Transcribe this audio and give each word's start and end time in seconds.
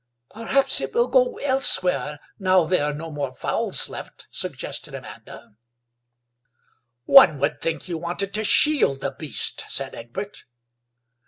"Perhaps 0.33 0.81
it 0.81 0.95
will 0.95 1.05
go 1.07 1.37
elsewhere 1.37 2.19
now 2.39 2.65
there 2.65 2.85
are 2.85 2.91
no 2.95 3.11
more 3.11 3.31
fowls 3.31 3.87
left," 3.87 4.25
suggested 4.31 4.95
Amanda. 4.95 5.53
"One 7.05 7.37
would 7.37 7.61
think 7.61 7.87
you 7.87 7.99
wanted 7.99 8.33
to 8.33 8.43
shield 8.43 9.01
the 9.01 9.11
beast," 9.11 9.63
said 9.69 9.93
Egbert. 9.93 10.45